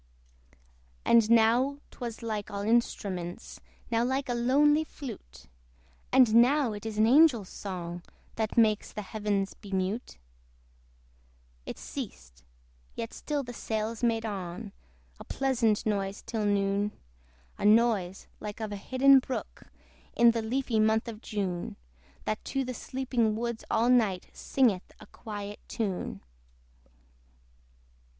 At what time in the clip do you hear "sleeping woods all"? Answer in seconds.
22.73-23.87